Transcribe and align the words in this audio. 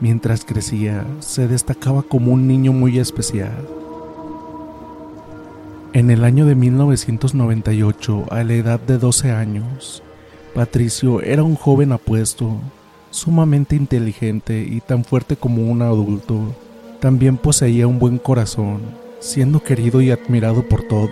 Mientras 0.00 0.44
crecía, 0.44 1.04
se 1.18 1.48
destacaba 1.48 2.02
como 2.02 2.32
un 2.32 2.46
niño 2.46 2.72
muy 2.72 2.98
especial. 3.00 3.66
En 5.92 6.10
el 6.10 6.22
año 6.22 6.46
de 6.46 6.54
1998, 6.54 8.26
a 8.30 8.44
la 8.44 8.52
edad 8.52 8.78
de 8.78 8.98
12 8.98 9.32
años, 9.32 10.04
Patricio 10.54 11.20
era 11.20 11.42
un 11.42 11.56
joven 11.56 11.90
apuesto, 11.90 12.60
sumamente 13.10 13.74
inteligente 13.74 14.60
y 14.60 14.80
tan 14.80 15.04
fuerte 15.04 15.36
como 15.36 15.62
un 15.62 15.82
adulto. 15.82 16.54
También 17.00 17.36
poseía 17.36 17.88
un 17.88 17.98
buen 17.98 18.18
corazón, 18.18 18.80
siendo 19.18 19.62
querido 19.62 20.00
y 20.00 20.12
admirado 20.12 20.62
por 20.62 20.82
todos. 20.82 21.10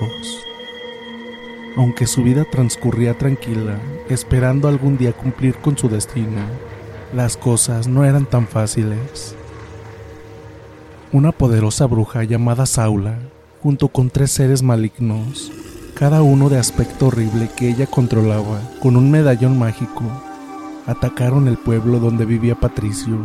Aunque 1.77 2.07
su 2.07 2.23
vida 2.23 2.45
transcurría 2.51 3.19
tranquila, 3.19 3.81
esperando 4.09 4.69
algún 4.69 4.97
día 4.97 5.13
cumplir 5.13 5.57
con 5.57 5.77
su 5.77 5.89
destino, 5.89 6.43
las 7.13 7.37
cosas 7.37 7.87
no 7.87 8.05
eran 8.05 8.27
tan 8.27 8.47
fáciles. 8.47 9.35
Una 11.13 11.33
poderosa 11.33 11.87
bruja 11.87 12.25
llamada 12.25 12.67
Saula, 12.67 13.19
junto 13.63 13.89
con 13.89 14.11
tres 14.11 14.33
seres 14.33 14.63
malignos, 14.63 15.53
cada 15.95 16.23
uno 16.23 16.49
de 16.49 16.59
aspecto 16.59 17.07
horrible 17.07 17.49
que 17.57 17.69
ella 17.69 17.87
controlaba 17.87 18.61
con 18.83 18.97
un 18.97 19.11
medallón 19.11 19.59
mágico, 19.59 20.03
atacaron 20.87 21.49
el 21.49 21.57
pueblo 21.57 22.01
donde 22.01 22.25
vivía 22.25 22.59
Patricio. 22.59 23.19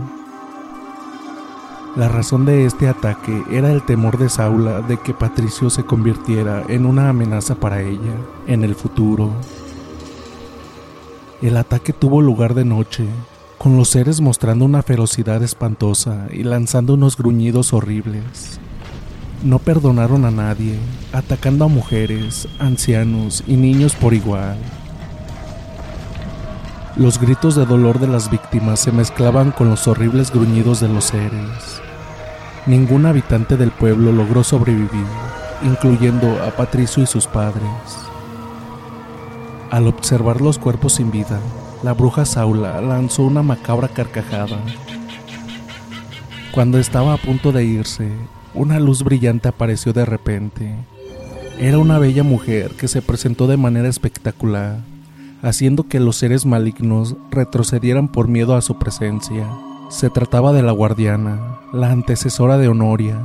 La 1.96 2.08
razón 2.08 2.46
de 2.46 2.66
este 2.66 2.88
ataque 2.88 3.44
era 3.52 3.72
el 3.72 3.84
temor 3.84 4.18
de 4.18 4.30
Saula 4.30 4.82
de 4.82 4.98
que 4.98 5.14
Patricio 5.14 5.70
se 5.70 5.84
convirtiera 5.84 6.64
en 6.70 6.86
una 6.86 7.10
amenaza 7.10 7.56
para 7.56 7.82
ella 7.82 8.16
en 8.48 8.64
el 8.64 8.76
futuro. 8.76 9.32
El 11.42 11.58
ataque 11.58 11.92
tuvo 11.92 12.22
lugar 12.22 12.54
de 12.54 12.64
noche 12.64 13.08
con 13.62 13.78
los 13.78 13.90
seres 13.90 14.22
mostrando 14.22 14.66
una 14.66 14.82
ferocidad 14.82 15.44
espantosa 15.44 16.26
y 16.32 16.42
lanzando 16.42 16.96
unos 16.96 17.16
gruñidos 17.16 17.74
horribles. 17.74 18.60
No 19.44 19.60
perdonaron 19.60 20.26
a 20.26 20.32
nadie, 20.32 20.80
atacando 21.14 21.66
a 21.66 21.68
mujeres, 21.68 22.48
ancianos 22.58 23.44
y 23.46 23.58
niños 23.58 23.96
por 23.96 24.16
igual. 24.16 24.58
Los 26.96 27.20
gritos 27.22 27.54
de 27.54 27.68
dolor 27.68 28.00
de 28.00 28.08
las 28.08 28.32
víctimas 28.32 28.80
se 28.80 28.92
mezclaban 28.92 29.52
con 29.52 29.70
los 29.70 29.88
horribles 29.88 30.32
gruñidos 30.32 30.80
de 30.80 30.88
los 30.88 31.04
seres. 31.06 31.84
Ningún 32.66 33.06
habitante 33.06 33.58
del 33.58 33.70
pueblo 33.70 34.12
logró 34.12 34.44
sobrevivir, 34.44 35.06
incluyendo 35.62 36.42
a 36.44 36.50
Patricio 36.50 37.04
y 37.04 37.06
sus 37.06 37.28
padres. 37.28 37.70
Al 39.70 39.86
observar 39.86 40.42
los 40.42 40.58
cuerpos 40.58 40.94
sin 40.94 41.12
vida, 41.12 41.40
la 41.84 41.94
bruja 41.94 42.26
Saula 42.26 42.80
lanzó 42.82 43.24
una 43.24 43.42
macabra 43.42 43.88
carcajada. 43.88 44.58
Cuando 46.52 46.78
estaba 46.78 47.14
a 47.14 47.18
punto 47.18 47.52
de 47.52 47.64
irse, 47.64 48.10
una 48.54 48.80
luz 48.80 49.04
brillante 49.04 49.48
apareció 49.48 49.94
de 49.94 50.06
repente. 50.06 50.76
Era 51.60 51.80
una 51.80 51.98
bella 51.98 52.24
mujer 52.24 52.72
que 52.72 52.88
se 52.88 53.02
presentó 53.02 53.48
de 53.48 53.58
manera 53.58 53.88
espectacular, 53.88 54.80
haciendo 55.42 55.88
que 55.88 56.00
los 56.00 56.18
seres 56.18 56.46
malignos 56.46 57.16
retrocedieran 57.32 58.08
por 58.08 58.28
miedo 58.28 58.56
a 58.56 58.62
su 58.62 58.78
presencia. 58.78 59.48
Se 59.90 60.10
trataba 60.10 60.54
de 60.54 60.64
la 60.64 60.72
guardiana, 60.72 61.60
la 61.74 61.92
antecesora 61.92 62.58
de 62.58 62.68
Honoria, 62.68 63.20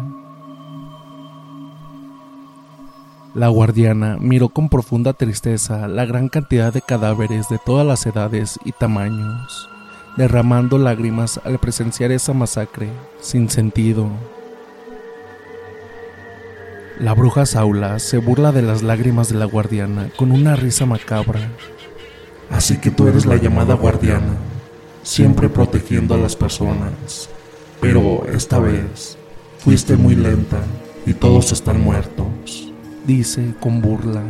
La 3.36 3.48
guardiana 3.48 4.16
miró 4.18 4.48
con 4.48 4.70
profunda 4.70 5.12
tristeza 5.12 5.88
la 5.88 6.06
gran 6.06 6.30
cantidad 6.30 6.72
de 6.72 6.80
cadáveres 6.80 7.50
de 7.50 7.58
todas 7.58 7.86
las 7.86 8.06
edades 8.06 8.58
y 8.64 8.72
tamaños, 8.72 9.68
derramando 10.16 10.78
lágrimas 10.78 11.38
al 11.44 11.58
presenciar 11.58 12.12
esa 12.12 12.32
masacre 12.32 12.88
sin 13.20 13.50
sentido. 13.50 14.08
La 16.98 17.12
bruja 17.12 17.44
Saula 17.44 17.98
se 17.98 18.16
burla 18.16 18.52
de 18.52 18.62
las 18.62 18.82
lágrimas 18.82 19.28
de 19.28 19.34
la 19.34 19.44
guardiana 19.44 20.08
con 20.16 20.32
una 20.32 20.56
risa 20.56 20.86
macabra. 20.86 21.50
Así 22.48 22.78
que 22.78 22.90
tú 22.90 23.06
eres 23.06 23.26
la 23.26 23.36
llamada 23.36 23.74
guardiana, 23.74 24.34
siempre 25.02 25.50
protegiendo 25.50 26.14
a 26.14 26.18
las 26.18 26.36
personas. 26.36 27.28
Pero 27.82 28.24
esta 28.32 28.58
vez 28.58 29.18
fuiste 29.58 29.94
muy 29.96 30.14
lenta 30.14 30.56
y 31.04 31.12
todos 31.12 31.52
están 31.52 31.82
muertos 31.82 32.65
dice 33.06 33.54
con 33.60 33.80
burla. 33.80 34.22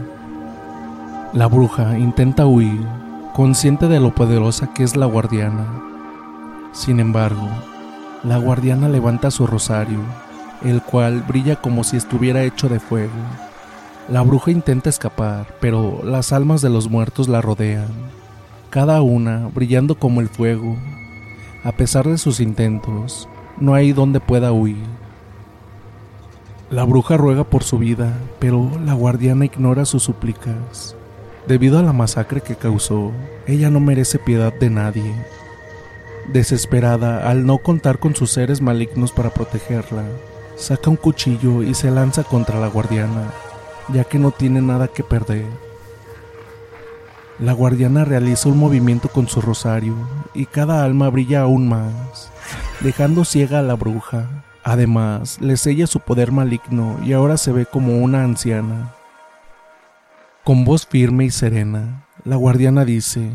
La 1.33 1.47
bruja 1.47 1.99
intenta 1.99 2.47
huir, 2.47 2.81
consciente 3.35 3.89
de 3.89 4.01
lo 4.01 4.15
poderosa 4.15 4.73
que 4.75 4.83
es 4.83 4.97
la 4.97 5.07
guardiana. 5.07 5.67
Sin 6.73 7.01
embargo, 7.01 7.49
la 8.23 8.37
guardiana 8.37 8.89
levanta 8.89 9.31
su 9.31 9.47
rosario, 9.47 10.01
el 10.63 10.83
cual 10.83 11.23
brilla 11.23 11.57
como 11.57 11.85
si 11.85 11.97
estuviera 11.97 12.43
hecho 12.45 12.69
de 12.69 12.81
fuego. 12.81 13.13
La 14.09 14.23
bruja 14.23 14.51
intenta 14.51 14.91
escapar, 14.91 15.47
pero 15.61 16.03
las 16.05 16.33
almas 16.33 16.61
de 16.61 16.71
los 16.71 16.91
muertos 16.91 17.29
la 17.29 17.41
rodean, 17.41 17.89
cada 18.71 19.03
una 19.03 19.49
brillando 19.55 19.97
como 19.97 20.21
el 20.21 20.29
fuego. 20.29 20.77
A 21.65 21.73
pesar 21.73 22.07
de 22.07 22.19
sus 22.19 22.41
intentos, 22.41 23.29
no 23.59 23.75
hay 23.75 23.93
donde 23.93 24.21
pueda 24.21 24.53
huir. 24.53 24.96
La 26.69 26.83
bruja 26.83 27.17
ruega 27.17 27.45
por 27.45 27.63
su 27.63 27.79
vida, 27.79 28.19
pero 28.41 28.69
la 28.85 28.95
guardiana 28.95 29.45
ignora 29.45 29.85
sus 29.85 30.03
súplicas. 30.03 30.97
Debido 31.47 31.79
a 31.79 31.83
la 31.83 31.93
masacre 31.93 32.41
que 32.41 32.57
causó, 32.57 33.13
ella 33.47 33.71
no 33.71 33.79
merece 33.79 34.19
piedad 34.19 34.53
de 34.53 34.69
nadie. 34.69 35.15
Desesperada 36.33 37.31
al 37.31 37.47
no 37.47 37.59
contar 37.59 38.01
con 38.01 38.17
sus 38.17 38.33
seres 38.33 38.61
malignos 38.61 39.13
para 39.13 39.31
protegerla, 39.31 40.03
saca 40.57 40.91
un 40.91 40.97
cuchillo 40.97 41.63
y 41.63 41.73
se 41.75 41.93
lanza 41.93 42.25
contra 42.25 42.59
la 42.59 42.67
guardiana, 42.67 43.31
ya 43.93 44.03
que 44.03 44.19
no 44.19 44.33
tiene 44.33 44.61
nada 44.61 44.89
que 44.89 45.05
perder. 45.05 45.47
La 47.39 47.53
guardiana 47.53 48.05
realiza 48.05 48.49
un 48.49 48.59
movimiento 48.59 49.09
con 49.09 49.29
su 49.29 49.41
rosario 49.41 49.95
y 50.35 50.47
cada 50.47 50.83
alma 50.83 51.11
brilla 51.11 51.43
aún 51.43 51.69
más, 51.69 52.33
dejando 52.81 53.25
ciega 53.25 53.61
a 53.61 53.63
la 53.63 53.75
bruja 53.75 54.46
Además, 54.67 55.41
le 55.41 55.57
sella 55.57 55.87
su 55.87 56.01
poder 56.01 56.33
maligno 56.33 56.99
y 57.05 57.13
ahora 57.13 57.37
se 57.37 57.53
ve 57.53 57.67
como 57.67 57.99
una 57.99 58.25
anciana. 58.25 58.93
Con 60.43 60.65
voz 60.65 60.89
firme 60.89 61.25
y 61.25 61.31
serena, 61.31 62.09
la 62.25 62.35
guardiana 62.35 62.85
dice, 62.85 63.31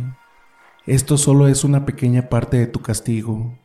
Esto 0.86 1.18
solo 1.18 1.48
es 1.48 1.64
una 1.64 1.86
pequeña 1.86 2.28
parte 2.28 2.58
de 2.58 2.68
tu 2.68 2.82
castigo, 2.82 3.58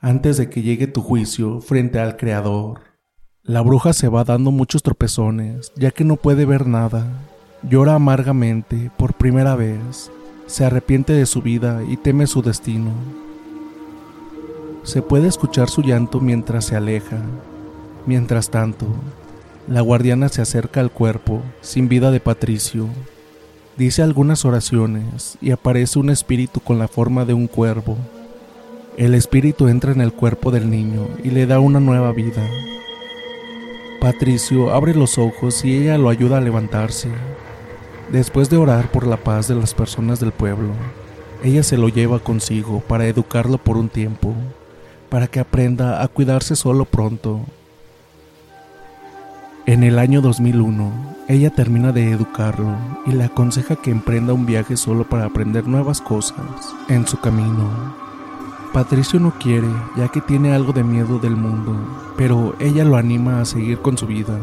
antes 0.00 0.38
de 0.38 0.48
que 0.48 0.62
llegue 0.62 0.86
tu 0.86 1.02
juicio 1.02 1.60
frente 1.60 2.00
al 2.00 2.16
Creador. 2.16 2.80
La 3.42 3.60
bruja 3.60 3.92
se 3.92 4.08
va 4.08 4.24
dando 4.24 4.50
muchos 4.50 4.82
tropezones, 4.82 5.70
ya 5.76 5.90
que 5.90 6.04
no 6.04 6.16
puede 6.16 6.46
ver 6.46 6.66
nada. 6.66 7.06
Llora 7.62 7.94
amargamente 7.94 8.90
por 8.96 9.12
primera 9.12 9.54
vez, 9.54 10.10
se 10.46 10.64
arrepiente 10.64 11.12
de 11.12 11.26
su 11.26 11.42
vida 11.42 11.82
y 11.86 11.98
teme 11.98 12.26
su 12.26 12.40
destino. 12.40 12.94
Se 14.84 15.00
puede 15.00 15.28
escuchar 15.28 15.70
su 15.70 15.82
llanto 15.82 16.20
mientras 16.20 16.64
se 16.64 16.76
aleja. 16.76 17.18
Mientras 18.04 18.50
tanto, 18.50 18.86
la 19.68 19.80
guardiana 19.80 20.28
se 20.28 20.42
acerca 20.42 20.80
al 20.80 20.90
cuerpo 20.90 21.40
sin 21.60 21.88
vida 21.88 22.10
de 22.10 22.18
Patricio. 22.18 22.88
Dice 23.76 24.02
algunas 24.02 24.44
oraciones 24.44 25.38
y 25.40 25.52
aparece 25.52 26.00
un 26.00 26.10
espíritu 26.10 26.58
con 26.58 26.80
la 26.80 26.88
forma 26.88 27.24
de 27.24 27.32
un 27.32 27.46
cuervo. 27.46 27.96
El 28.96 29.14
espíritu 29.14 29.68
entra 29.68 29.92
en 29.92 30.00
el 30.00 30.12
cuerpo 30.12 30.50
del 30.50 30.68
niño 30.68 31.06
y 31.22 31.30
le 31.30 31.46
da 31.46 31.60
una 31.60 31.78
nueva 31.78 32.10
vida. 32.12 32.42
Patricio 34.00 34.74
abre 34.74 34.96
los 34.96 35.16
ojos 35.16 35.64
y 35.64 35.76
ella 35.76 35.96
lo 35.96 36.08
ayuda 36.08 36.38
a 36.38 36.40
levantarse. 36.40 37.08
Después 38.10 38.50
de 38.50 38.56
orar 38.56 38.90
por 38.90 39.06
la 39.06 39.16
paz 39.16 39.46
de 39.46 39.54
las 39.54 39.74
personas 39.74 40.18
del 40.18 40.32
pueblo, 40.32 40.72
ella 41.44 41.62
se 41.62 41.78
lo 41.78 41.88
lleva 41.88 42.18
consigo 42.18 42.80
para 42.80 43.06
educarlo 43.06 43.58
por 43.58 43.76
un 43.76 43.88
tiempo, 43.88 44.34
para 45.12 45.26
que 45.26 45.40
aprenda 45.40 46.02
a 46.02 46.08
cuidarse 46.08 46.56
solo 46.56 46.86
pronto. 46.86 47.42
En 49.66 49.84
el 49.84 49.98
año 49.98 50.22
2001, 50.22 50.90
ella 51.28 51.50
termina 51.50 51.92
de 51.92 52.12
educarlo 52.12 52.74
y 53.04 53.12
le 53.12 53.24
aconseja 53.24 53.76
que 53.76 53.90
emprenda 53.90 54.32
un 54.32 54.46
viaje 54.46 54.78
solo 54.78 55.06
para 55.06 55.26
aprender 55.26 55.68
nuevas 55.68 56.00
cosas 56.00 56.40
en 56.88 57.06
su 57.06 57.20
camino. 57.20 57.94
Patricio 58.72 59.20
no 59.20 59.38
quiere, 59.38 59.68
ya 59.98 60.08
que 60.08 60.22
tiene 60.22 60.54
algo 60.54 60.72
de 60.72 60.82
miedo 60.82 61.18
del 61.18 61.36
mundo, 61.36 61.76
pero 62.16 62.56
ella 62.58 62.82
lo 62.82 62.96
anima 62.96 63.42
a 63.42 63.44
seguir 63.44 63.80
con 63.80 63.98
su 63.98 64.06
vida. 64.06 64.38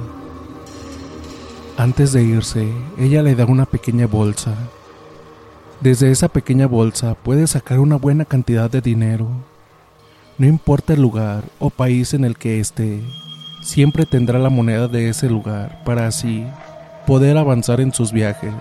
Antes 1.77 2.13
de 2.13 2.21
irse, 2.21 2.71
ella 2.99 3.23
le 3.23 3.33
da 3.33 3.45
una 3.45 3.65
pequeña 3.65 4.05
bolsa. 4.05 4.53
Desde 5.81 6.11
esa 6.11 6.27
pequeña 6.27 6.67
bolsa 6.67 7.15
puede 7.15 7.47
sacar 7.47 7.79
una 7.79 7.95
buena 7.95 8.23
cantidad 8.23 8.69
de 8.69 8.81
dinero. 8.81 9.48
No 10.39 10.47
importa 10.47 10.93
el 10.93 11.01
lugar 11.01 11.43
o 11.59 11.69
país 11.69 12.13
en 12.13 12.23
el 12.23 12.37
que 12.37 12.61
esté, 12.61 13.01
siempre 13.61 14.05
tendrá 14.05 14.39
la 14.39 14.49
moneda 14.49 14.87
de 14.87 15.09
ese 15.09 15.29
lugar 15.29 15.83
para 15.83 16.07
así 16.07 16.45
poder 17.05 17.37
avanzar 17.37 17.81
en 17.81 17.93
sus 17.93 18.13
viajes, 18.13 18.53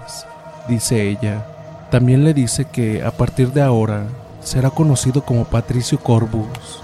dice 0.69 1.09
ella. 1.09 1.47
También 1.93 2.25
le 2.25 2.35
dice 2.35 2.65
que 2.65 3.05
a 3.05 3.13
partir 3.13 3.53
de 3.53 3.63
ahora 3.63 4.09
será 4.41 4.71
conocido 4.71 5.25
como 5.25 5.45
Patricio 5.45 6.01
Corvus, 6.01 6.83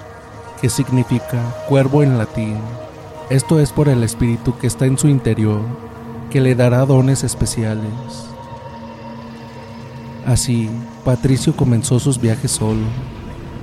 que 0.60 0.70
significa 0.70 1.42
cuervo 1.68 2.04
en 2.04 2.16
latín. 2.16 2.56
Esto 3.30 3.58
es 3.58 3.72
por 3.72 3.88
el 3.88 4.04
espíritu 4.04 4.56
que 4.58 4.68
está 4.68 4.86
en 4.86 4.96
su 4.96 5.08
interior 5.08 5.60
que 6.30 6.40
le 6.40 6.54
dará 6.54 6.86
dones 6.86 7.24
especiales. 7.24 7.90
Así, 10.24 10.70
Patricio 11.04 11.56
comenzó 11.56 11.98
sus 11.98 12.20
viajes 12.20 12.52
solo, 12.52 12.86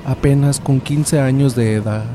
apenas 0.05 0.59
con 0.59 0.79
15 0.79 1.19
años 1.19 1.55
de 1.55 1.75
edad. 1.75 2.05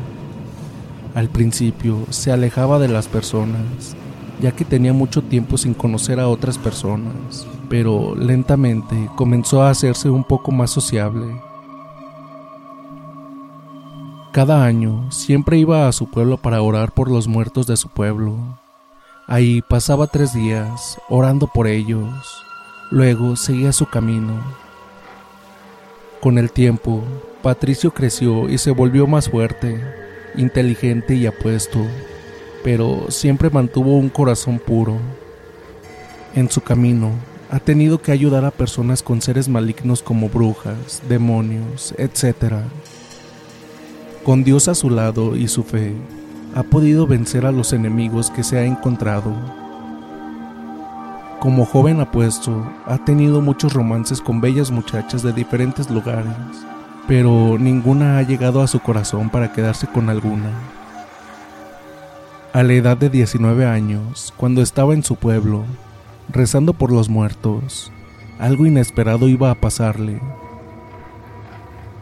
Al 1.14 1.28
principio 1.28 1.98
se 2.10 2.32
alejaba 2.32 2.78
de 2.78 2.88
las 2.88 3.08
personas, 3.08 3.96
ya 4.40 4.52
que 4.52 4.64
tenía 4.64 4.92
mucho 4.92 5.22
tiempo 5.22 5.56
sin 5.56 5.74
conocer 5.74 6.20
a 6.20 6.28
otras 6.28 6.58
personas, 6.58 7.46
pero 7.68 8.14
lentamente 8.14 9.10
comenzó 9.16 9.62
a 9.62 9.70
hacerse 9.70 10.10
un 10.10 10.24
poco 10.24 10.52
más 10.52 10.70
sociable. 10.70 11.40
Cada 14.32 14.64
año 14.64 15.10
siempre 15.10 15.58
iba 15.58 15.88
a 15.88 15.92
su 15.92 16.10
pueblo 16.10 16.36
para 16.36 16.60
orar 16.60 16.92
por 16.92 17.10
los 17.10 17.26
muertos 17.26 17.66
de 17.66 17.76
su 17.76 17.88
pueblo, 17.88 18.36
Ahí 19.28 19.60
pasaba 19.60 20.06
tres 20.06 20.32
días 20.32 20.98
orando 21.08 21.48
por 21.48 21.66
ellos. 21.66 22.44
Luego 22.92 23.34
seguía 23.34 23.72
su 23.72 23.86
camino. 23.86 24.34
Con 26.20 26.38
el 26.38 26.52
tiempo, 26.52 27.02
Patricio 27.46 27.94
creció 27.94 28.48
y 28.48 28.58
se 28.58 28.72
volvió 28.72 29.06
más 29.06 29.30
fuerte, 29.30 29.80
inteligente 30.36 31.14
y 31.14 31.26
apuesto, 31.26 31.78
pero 32.64 33.06
siempre 33.08 33.50
mantuvo 33.50 33.96
un 33.96 34.08
corazón 34.08 34.58
puro. 34.58 34.98
En 36.34 36.50
su 36.50 36.60
camino, 36.60 37.12
ha 37.48 37.60
tenido 37.60 38.02
que 38.02 38.10
ayudar 38.10 38.44
a 38.44 38.50
personas 38.50 39.00
con 39.00 39.22
seres 39.22 39.48
malignos 39.48 40.02
como 40.02 40.28
brujas, 40.28 41.00
demonios, 41.08 41.94
etc. 41.98 42.54
Con 44.24 44.42
Dios 44.42 44.66
a 44.66 44.74
su 44.74 44.90
lado 44.90 45.36
y 45.36 45.46
su 45.46 45.62
fe, 45.62 45.94
ha 46.52 46.64
podido 46.64 47.06
vencer 47.06 47.46
a 47.46 47.52
los 47.52 47.72
enemigos 47.72 48.28
que 48.28 48.42
se 48.42 48.58
ha 48.58 48.64
encontrado. 48.64 49.32
Como 51.38 51.64
joven 51.64 52.00
apuesto, 52.00 52.68
ha 52.86 52.98
tenido 53.04 53.40
muchos 53.40 53.72
romances 53.72 54.20
con 54.20 54.40
bellas 54.40 54.72
muchachas 54.72 55.22
de 55.22 55.32
diferentes 55.32 55.88
lugares, 55.88 56.34
pero 57.06 57.56
ninguna 57.58 58.18
ha 58.18 58.22
llegado 58.22 58.62
a 58.62 58.66
su 58.66 58.80
corazón 58.80 59.30
para 59.30 59.52
quedarse 59.52 59.86
con 59.86 60.08
alguna. 60.08 60.50
A 62.52 62.62
la 62.62 62.72
edad 62.72 62.96
de 62.96 63.10
19 63.10 63.66
años, 63.66 64.32
cuando 64.36 64.62
estaba 64.62 64.94
en 64.94 65.02
su 65.02 65.16
pueblo, 65.16 65.64
rezando 66.28 66.72
por 66.72 66.90
los 66.90 67.08
muertos, 67.08 67.92
algo 68.38 68.66
inesperado 68.66 69.28
iba 69.28 69.50
a 69.50 69.54
pasarle. 69.54 70.20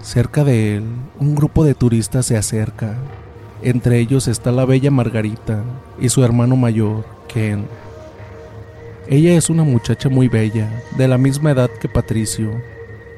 Cerca 0.00 0.44
de 0.44 0.76
él, 0.76 0.84
un 1.18 1.34
grupo 1.34 1.64
de 1.64 1.74
turistas 1.74 2.26
se 2.26 2.36
acerca 2.36 2.96
entre 3.64 3.98
ellos 3.98 4.28
está 4.28 4.52
la 4.52 4.66
bella 4.66 4.90
Margarita 4.90 5.64
y 5.98 6.10
su 6.10 6.22
hermano 6.22 6.54
mayor, 6.54 7.06
Ken. 7.28 7.66
Ella 9.08 9.36
es 9.36 9.48
una 9.48 9.64
muchacha 9.64 10.10
muy 10.10 10.28
bella, 10.28 10.82
de 10.98 11.08
la 11.08 11.16
misma 11.16 11.52
edad 11.52 11.70
que 11.80 11.88
Patricio. 11.88 12.50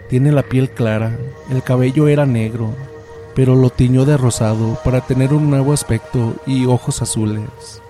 Tiene 0.09 0.31
la 0.31 0.43
piel 0.43 0.71
clara, 0.71 1.19
el 1.51 1.63
cabello 1.63 2.07
era 2.07 2.27
negro, 2.27 2.75
pero 3.35 3.57
lo 3.57 3.71
tiñó 3.71 4.05
de 4.05 4.17
rosado 4.17 4.79
para 4.85 5.01
tener 5.01 5.33
un 5.33 5.51
nuevo 5.51 5.73
aspecto 5.73 6.37
y 6.47 6.67
ojos 6.67 7.03
azules. 7.03 7.83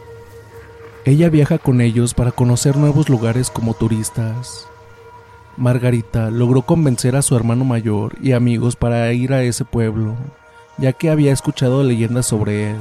Ella 1.04 1.28
viaja 1.28 1.58
con 1.58 1.80
ellos 1.80 2.14
para 2.14 2.32
conocer 2.32 2.76
nuevos 2.76 3.08
lugares 3.08 3.50
como 3.50 3.74
turistas. 3.74 4.66
Margarita 5.56 6.30
logró 6.30 6.62
convencer 6.62 7.16
a 7.16 7.22
su 7.22 7.36
hermano 7.36 7.64
mayor 7.64 8.14
y 8.20 8.32
amigos 8.32 8.76
para 8.76 9.12
ir 9.12 9.32
a 9.32 9.42
ese 9.42 9.64
pueblo, 9.64 10.16
ya 10.78 10.92
que 10.92 11.10
había 11.10 11.32
escuchado 11.32 11.84
leyendas 11.84 12.26
sobre 12.26 12.70
él. 12.70 12.76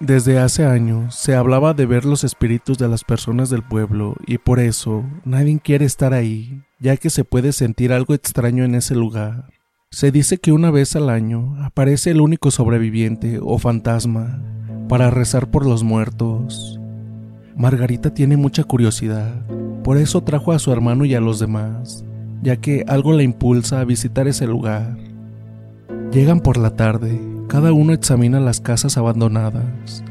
Desde 0.00 0.38
hace 0.38 0.64
años 0.64 1.16
se 1.16 1.34
hablaba 1.34 1.74
de 1.74 1.84
ver 1.84 2.04
los 2.04 2.22
espíritus 2.22 2.78
de 2.78 2.86
las 2.86 3.02
personas 3.02 3.50
del 3.50 3.64
pueblo 3.64 4.14
y 4.28 4.38
por 4.38 4.60
eso 4.60 5.04
nadie 5.24 5.58
quiere 5.58 5.86
estar 5.86 6.14
ahí, 6.14 6.62
ya 6.78 6.96
que 6.96 7.10
se 7.10 7.24
puede 7.24 7.52
sentir 7.52 7.92
algo 7.92 8.14
extraño 8.14 8.62
en 8.64 8.76
ese 8.76 8.94
lugar. 8.94 9.50
Se 9.90 10.12
dice 10.12 10.38
que 10.38 10.52
una 10.52 10.70
vez 10.70 10.94
al 10.94 11.10
año 11.10 11.56
aparece 11.64 12.12
el 12.12 12.20
único 12.20 12.52
sobreviviente 12.52 13.40
o 13.42 13.58
fantasma 13.58 14.40
para 14.88 15.10
rezar 15.10 15.50
por 15.50 15.66
los 15.66 15.82
muertos. 15.82 16.78
Margarita 17.56 18.14
tiene 18.14 18.36
mucha 18.36 18.62
curiosidad, 18.62 19.44
por 19.82 19.96
eso 19.96 20.22
trajo 20.22 20.52
a 20.52 20.60
su 20.60 20.70
hermano 20.70 21.06
y 21.06 21.16
a 21.16 21.20
los 21.20 21.40
demás, 21.40 22.04
ya 22.40 22.56
que 22.56 22.84
algo 22.86 23.14
la 23.14 23.24
impulsa 23.24 23.80
a 23.80 23.84
visitar 23.84 24.28
ese 24.28 24.46
lugar. 24.46 24.96
Llegan 26.12 26.38
por 26.38 26.56
la 26.56 26.76
tarde, 26.76 27.20
cada 27.48 27.72
uno 27.72 27.92
examina 27.92 28.38
las 28.38 28.60
casas 28.60 28.96
abandonadas. 28.96 30.04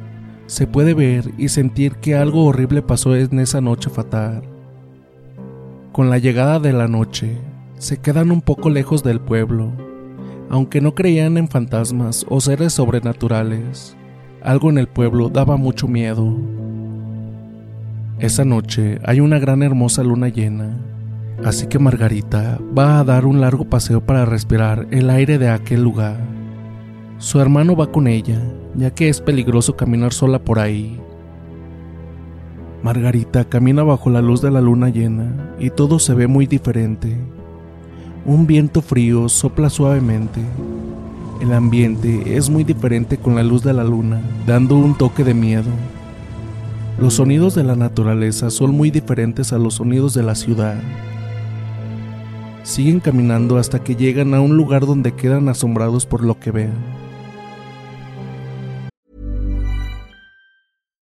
Se 0.47 0.67
puede 0.67 0.93
ver 0.93 1.31
y 1.37 1.49
sentir 1.49 1.95
que 1.95 2.15
algo 2.15 2.45
horrible 2.45 2.81
pasó 2.81 3.15
en 3.15 3.39
esa 3.39 3.61
noche 3.61 3.89
fatal. 3.89 4.41
Con 5.91 6.09
la 6.09 6.17
llegada 6.17 6.59
de 6.59 6.73
la 6.73 6.87
noche, 6.87 7.37
se 7.77 7.97
quedan 7.97 8.31
un 8.31 8.41
poco 8.41 8.69
lejos 8.69 9.03
del 9.03 9.21
pueblo. 9.21 9.71
Aunque 10.49 10.81
no 10.81 10.95
creían 10.95 11.37
en 11.37 11.47
fantasmas 11.47 12.25
o 12.27 12.41
seres 12.41 12.73
sobrenaturales, 12.73 13.95
algo 14.41 14.69
en 14.69 14.77
el 14.77 14.87
pueblo 14.87 15.29
daba 15.29 15.57
mucho 15.57 15.87
miedo. 15.87 16.35
Esa 18.19 18.43
noche 18.43 18.99
hay 19.05 19.19
una 19.19 19.39
gran 19.39 19.63
hermosa 19.63 20.03
luna 20.03 20.27
llena 20.27 20.77
Así 21.45 21.67
que 21.67 21.77
Margarita 21.79 22.59
va 22.77 22.99
a 22.99 23.03
dar 23.03 23.25
un 23.25 23.41
largo 23.41 23.65
paseo 23.65 24.01
para 24.01 24.25
respirar 24.25 24.87
el 24.91 25.09
aire 25.09 25.37
de 25.37 25.49
aquel 25.49 25.83
lugar. 25.83 26.36
Su 27.19 27.39
hermano 27.39 27.75
va 27.75 27.91
con 27.91 28.07
ella, 28.07 28.39
ya 28.75 28.91
que 28.91 29.09
es 29.09 29.21
peligroso 29.21 29.75
caminar 29.75 30.13
sola 30.13 30.37
por 30.37 30.59
ahí. 30.59 30.99
Margarita 32.83 33.43
camina 33.43 33.81
bajo 33.81 34.11
la 34.11 34.21
luz 34.21 34.39
de 34.41 34.51
la 34.51 34.61
luna 34.61 34.89
llena 34.89 35.55
y 35.57 35.71
todo 35.71 35.97
se 35.97 36.13
ve 36.13 36.27
muy 36.27 36.45
diferente. 36.45 37.17
Un 38.23 38.45
viento 38.45 38.83
frío 38.83 39.29
sopla 39.29 39.71
suavemente. 39.71 40.41
El 41.41 41.53
ambiente 41.53 42.37
es 42.37 42.51
muy 42.51 42.63
diferente 42.63 43.17
con 43.17 43.33
la 43.33 43.43
luz 43.43 43.63
de 43.63 43.73
la 43.73 43.83
luna, 43.83 44.21
dando 44.45 44.75
un 44.75 44.95
toque 44.95 45.23
de 45.23 45.33
miedo. 45.33 45.71
Los 46.99 47.15
sonidos 47.15 47.55
de 47.55 47.63
la 47.63 47.75
naturaleza 47.75 48.51
son 48.51 48.75
muy 48.75 48.91
diferentes 48.91 49.53
a 49.53 49.57
los 49.57 49.75
sonidos 49.75 50.13
de 50.13 50.21
la 50.21 50.35
ciudad. 50.35 50.75
Siguen 52.61 52.99
caminando 52.99 53.57
hasta 53.57 53.83
que 53.83 53.95
llegan 53.95 54.35
a 54.35 54.41
un 54.41 54.55
lugar 54.55 54.85
donde 54.85 55.13
quedan 55.13 55.49
asombrados 55.49 56.05
por 56.05 56.23
lo 56.23 56.39
que 56.39 56.51
ven. 56.51 56.96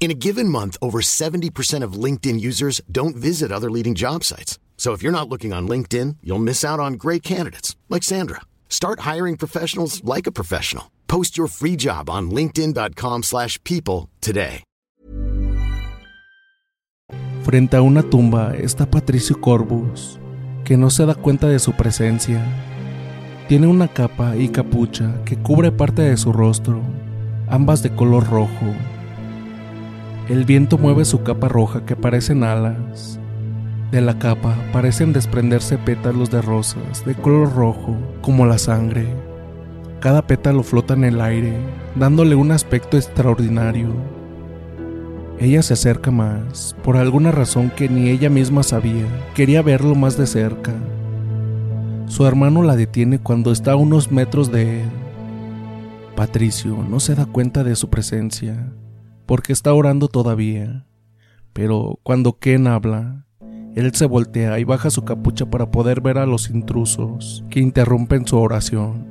In 0.00 0.12
a 0.12 0.14
given 0.14 0.48
month, 0.48 0.76
over 0.80 1.00
70% 1.00 1.82
of 1.82 2.04
LinkedIn 2.04 2.40
users 2.40 2.80
don't 2.90 3.16
visit 3.16 3.50
other 3.52 3.70
leading 3.70 3.96
job 3.96 4.22
sites. 4.24 4.58
So 4.76 4.94
if 4.94 5.02
you're 5.02 5.12
not 5.12 5.28
looking 5.28 5.52
on 5.52 5.68
LinkedIn, 5.68 6.18
you'll 6.22 6.38
miss 6.38 6.64
out 6.64 6.78
on 6.78 6.94
great 6.94 7.22
candidates 7.22 7.76
like 7.90 8.04
Sandra. 8.04 8.42
Start 8.68 9.00
hiring 9.00 9.36
professionals 9.36 10.02
like 10.04 10.28
a 10.28 10.32
professional. 10.32 10.84
Post 11.08 11.36
your 11.36 11.48
free 11.48 11.74
job 11.76 12.08
on 12.08 12.30
linkedin.com/people 12.30 14.08
today. 14.20 14.62
Frente 17.42 17.76
a 17.76 17.82
una 17.82 18.02
tumba 18.02 18.54
está 18.54 18.84
Patricio 18.84 19.40
Corbus, 19.40 20.18
que 20.64 20.76
no 20.76 20.90
se 20.90 21.06
da 21.06 21.14
cuenta 21.14 21.48
de 21.48 21.58
su 21.58 21.72
presencia. 21.72 22.44
Tiene 23.48 23.66
una 23.66 23.88
capa 23.88 24.36
y 24.36 24.50
capucha 24.50 25.24
que 25.24 25.38
cubre 25.38 25.72
parte 25.72 26.02
de 26.02 26.16
su 26.18 26.30
rostro, 26.32 26.82
ambas 27.48 27.82
de 27.82 27.94
color 27.94 28.28
rojo. 28.28 28.74
El 30.28 30.44
viento 30.44 30.76
mueve 30.76 31.06
su 31.06 31.22
capa 31.22 31.48
roja 31.48 31.86
que 31.86 31.96
parecen 31.96 32.44
alas. 32.44 33.18
De 33.90 34.02
la 34.02 34.18
capa 34.18 34.54
parecen 34.74 35.14
desprenderse 35.14 35.78
pétalos 35.78 36.30
de 36.30 36.42
rosas 36.42 37.02
de 37.06 37.14
color 37.14 37.54
rojo, 37.54 37.96
como 38.20 38.44
la 38.44 38.58
sangre. 38.58 39.06
Cada 40.00 40.26
pétalo 40.26 40.62
flota 40.62 40.92
en 40.92 41.04
el 41.04 41.22
aire, 41.22 41.54
dándole 41.94 42.34
un 42.34 42.52
aspecto 42.52 42.98
extraordinario. 42.98 43.88
Ella 45.38 45.62
se 45.62 45.72
acerca 45.72 46.10
más, 46.10 46.76
por 46.84 46.98
alguna 46.98 47.32
razón 47.32 47.72
que 47.74 47.88
ni 47.88 48.10
ella 48.10 48.28
misma 48.28 48.62
sabía. 48.62 49.06
Quería 49.34 49.62
verlo 49.62 49.94
más 49.94 50.18
de 50.18 50.26
cerca. 50.26 50.74
Su 52.04 52.26
hermano 52.26 52.62
la 52.62 52.76
detiene 52.76 53.18
cuando 53.18 53.50
está 53.50 53.72
a 53.72 53.76
unos 53.76 54.12
metros 54.12 54.52
de 54.52 54.82
él. 54.82 54.90
Patricio 56.14 56.84
no 56.86 57.00
se 57.00 57.14
da 57.14 57.24
cuenta 57.24 57.64
de 57.64 57.76
su 57.76 57.88
presencia 57.88 58.70
porque 59.28 59.52
está 59.52 59.74
orando 59.74 60.08
todavía. 60.08 60.86
Pero 61.52 62.00
cuando 62.02 62.38
Ken 62.38 62.66
habla, 62.66 63.26
él 63.74 63.94
se 63.94 64.06
voltea 64.06 64.58
y 64.58 64.64
baja 64.64 64.88
su 64.88 65.04
capucha 65.04 65.44
para 65.50 65.70
poder 65.70 66.00
ver 66.00 66.16
a 66.16 66.24
los 66.24 66.48
intrusos 66.48 67.44
que 67.50 67.60
interrumpen 67.60 68.26
su 68.26 68.38
oración. 68.38 69.06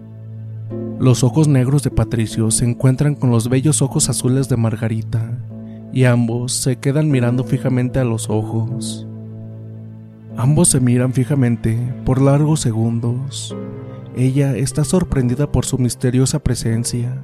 Los 1.00 1.24
ojos 1.24 1.48
negros 1.48 1.84
de 1.84 1.92
Patricio 1.92 2.50
se 2.50 2.66
encuentran 2.66 3.14
con 3.14 3.30
los 3.30 3.48
bellos 3.48 3.84
ojos 3.84 4.10
azules 4.10 4.50
de 4.50 4.58
Margarita, 4.58 5.38
y 5.94 6.06
ambos 6.06 6.52
se 6.52 6.78
quedan 6.78 7.12
mirando 7.12 7.44
fijamente 7.44 8.00
a 8.00 8.04
los 8.04 8.28
ojos. 8.32 9.08
Ambos 10.36 10.70
se 10.70 10.80
miran 10.80 11.14
fijamente 11.14 11.78
por 12.06 12.24
largos 12.24 12.62
segundos. 12.62 13.56
Ella 14.16 14.58
está 14.58 14.84
sorprendida 14.84 15.52
por 15.52 15.66
su 15.66 15.78
misteriosa 15.78 16.40
presencia 16.40 17.22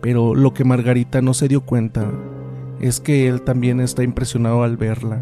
pero 0.00 0.34
lo 0.34 0.54
que 0.54 0.64
Margarita 0.64 1.22
no 1.22 1.34
se 1.34 1.48
dio 1.48 1.62
cuenta 1.62 2.10
es 2.80 3.00
que 3.00 3.26
él 3.28 3.42
también 3.42 3.80
está 3.80 4.02
impresionado 4.02 4.62
al 4.62 4.76
verla. 4.76 5.20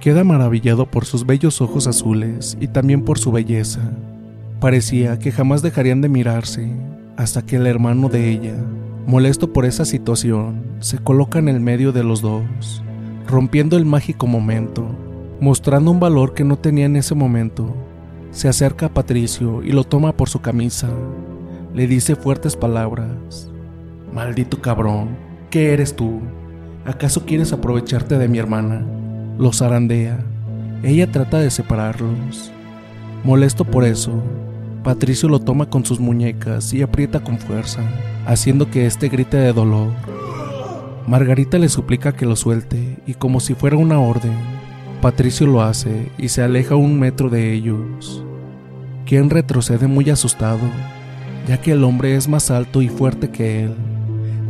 Queda 0.00 0.22
maravillado 0.22 0.90
por 0.90 1.06
sus 1.06 1.24
bellos 1.24 1.60
ojos 1.62 1.86
azules 1.86 2.58
y 2.60 2.68
también 2.68 3.02
por 3.02 3.18
su 3.18 3.32
belleza. 3.32 3.80
Parecía 4.60 5.18
que 5.18 5.32
jamás 5.32 5.62
dejarían 5.62 6.02
de 6.02 6.08
mirarse 6.08 6.70
hasta 7.16 7.42
que 7.42 7.56
el 7.56 7.66
hermano 7.66 8.08
de 8.08 8.30
ella, 8.30 8.54
molesto 9.06 9.52
por 9.52 9.64
esa 9.64 9.84
situación, 9.84 10.62
se 10.80 10.98
coloca 10.98 11.38
en 11.38 11.48
el 11.48 11.60
medio 11.60 11.92
de 11.92 12.04
los 12.04 12.20
dos, 12.20 12.82
rompiendo 13.26 13.76
el 13.76 13.86
mágico 13.86 14.26
momento, 14.26 14.86
mostrando 15.40 15.90
un 15.90 16.00
valor 16.00 16.34
que 16.34 16.44
no 16.44 16.58
tenía 16.58 16.86
en 16.86 16.96
ese 16.96 17.14
momento. 17.14 17.74
Se 18.30 18.48
acerca 18.48 18.86
a 18.86 18.94
Patricio 18.94 19.62
y 19.62 19.72
lo 19.72 19.84
toma 19.84 20.16
por 20.16 20.28
su 20.28 20.40
camisa, 20.40 20.90
le 21.74 21.88
dice 21.88 22.14
fuertes 22.14 22.54
palabras. 22.54 23.50
Maldito 24.12 24.62
cabrón, 24.62 25.16
¿qué 25.50 25.72
eres 25.72 25.96
tú? 25.96 26.20
¿Acaso 26.86 27.26
quieres 27.26 27.52
aprovecharte 27.52 28.16
de 28.16 28.28
mi 28.28 28.38
hermana? 28.38 28.86
Los 29.38 29.58
zarandea. 29.58 30.24
Ella 30.84 31.10
trata 31.10 31.40
de 31.40 31.50
separarlos. 31.50 32.52
Molesto 33.24 33.64
por 33.64 33.82
eso, 33.82 34.22
Patricio 34.84 35.28
lo 35.28 35.40
toma 35.40 35.68
con 35.68 35.84
sus 35.84 35.98
muñecas 35.98 36.72
y 36.72 36.82
aprieta 36.82 37.24
con 37.24 37.38
fuerza, 37.38 37.80
haciendo 38.24 38.70
que 38.70 38.86
éste 38.86 39.08
grite 39.08 39.36
de 39.36 39.52
dolor. 39.52 39.90
Margarita 41.08 41.58
le 41.58 41.68
suplica 41.68 42.12
que 42.12 42.24
lo 42.24 42.36
suelte 42.36 42.98
y 43.04 43.14
como 43.14 43.40
si 43.40 43.54
fuera 43.54 43.76
una 43.76 43.98
orden, 43.98 44.34
Patricio 45.02 45.48
lo 45.48 45.60
hace 45.60 46.12
y 46.18 46.28
se 46.28 46.42
aleja 46.42 46.76
un 46.76 47.00
metro 47.00 47.30
de 47.30 47.52
ellos. 47.52 48.22
Quien 49.06 49.28
retrocede 49.28 49.88
muy 49.88 50.08
asustado 50.08 50.60
ya 51.46 51.60
que 51.60 51.72
el 51.72 51.84
hombre 51.84 52.16
es 52.16 52.28
más 52.28 52.50
alto 52.50 52.82
y 52.82 52.88
fuerte 52.88 53.30
que 53.30 53.64
él, 53.64 53.74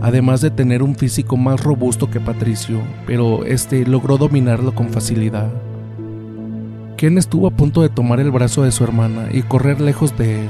además 0.00 0.40
de 0.40 0.50
tener 0.50 0.82
un 0.82 0.94
físico 0.94 1.36
más 1.36 1.62
robusto 1.62 2.10
que 2.10 2.20
Patricio, 2.20 2.80
pero 3.06 3.44
este 3.44 3.84
logró 3.86 4.16
dominarlo 4.16 4.74
con 4.74 4.90
facilidad. 4.90 5.50
Ken 6.96 7.18
estuvo 7.18 7.46
a 7.46 7.50
punto 7.50 7.82
de 7.82 7.88
tomar 7.88 8.20
el 8.20 8.30
brazo 8.30 8.62
de 8.62 8.70
su 8.70 8.84
hermana 8.84 9.28
y 9.32 9.42
correr 9.42 9.80
lejos 9.80 10.16
de 10.16 10.42
él, 10.42 10.48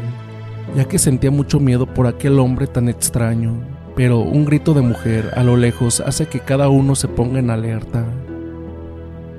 ya 0.77 0.85
que 0.85 0.99
sentía 0.99 1.31
mucho 1.31 1.61
miedo 1.61 1.87
por 1.87 2.07
aquel 2.07 2.39
hombre 2.39 2.67
tan 2.67 2.89
extraño, 2.89 3.55
pero 3.97 4.19
un 4.21 4.45
grito 4.45 4.75
de 4.75 4.83
mujer 4.83 5.31
a 5.37 5.43
lo 5.43 5.57
lejos 5.57 6.01
hace 6.01 6.27
que 6.27 6.41
cada 6.41 6.69
uno 6.69 6.95
se 6.97 7.09
ponga 7.09 7.39
en 7.39 7.51
alerta. 7.51 8.05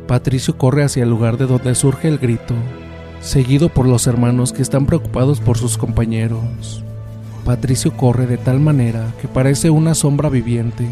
Patricio 0.08 0.58
corre 0.58 0.84
hacia 0.84 1.04
el 1.04 1.10
lugar 1.10 1.38
de 1.38 1.46
donde 1.46 1.76
surge 1.76 2.08
el 2.08 2.18
grito, 2.18 2.54
seguido 3.20 3.70
por 3.70 3.88
los 3.88 4.08
hermanos 4.08 4.54
que 4.54 4.62
están 4.62 4.86
preocupados 4.86 5.42
por 5.42 5.58
sus 5.58 5.78
compañeros. 5.78 6.84
Patricio 7.46 7.96
corre 7.96 8.26
de 8.26 8.38
tal 8.40 8.60
manera 8.60 9.14
que 9.22 9.28
parece 9.28 9.70
una 9.70 9.94
sombra 9.94 10.30
viviente, 10.30 10.88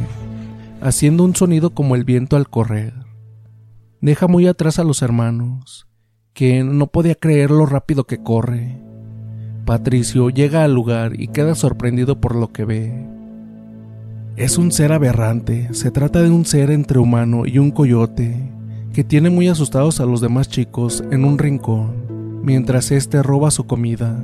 haciendo 0.81 1.23
un 1.23 1.35
sonido 1.35 1.71
como 1.71 1.95
el 1.95 2.03
viento 2.03 2.35
al 2.35 2.47
correr. 2.47 2.93
Deja 4.01 4.27
muy 4.27 4.45
atrás 4.45 4.77
a 4.77 4.83
los 4.83 5.01
hermanos, 5.01 5.87
que 6.33 6.63
no 6.63 6.87
podía 6.87 7.15
creer 7.15 7.49
lo 7.49 7.65
rápido 7.65 8.03
que 8.03 8.21
corre. 8.21 8.79
Patricio 9.65 10.29
llega 10.29 10.63
al 10.63 10.75
lugar 10.75 11.19
y 11.19 11.29
queda 11.29 11.55
sorprendido 11.55 12.21
por 12.21 12.35
lo 12.35 12.53
que 12.53 12.65
ve. 12.65 13.07
Es 14.35 14.59
un 14.59 14.71
ser 14.71 14.91
aberrante, 14.91 15.73
se 15.73 15.89
trata 15.89 16.21
de 16.21 16.29
un 16.29 16.45
ser 16.45 16.69
entre 16.69 16.99
humano 16.99 17.47
y 17.47 17.57
un 17.57 17.71
coyote, 17.71 18.51
que 18.93 19.03
tiene 19.03 19.31
muy 19.31 19.47
asustados 19.47 19.99
a 19.99 20.05
los 20.05 20.21
demás 20.21 20.49
chicos 20.49 21.03
en 21.09 21.25
un 21.25 21.39
rincón, 21.39 22.41
mientras 22.43 22.91
éste 22.91 23.23
roba 23.23 23.49
su 23.49 23.65
comida. 23.65 24.23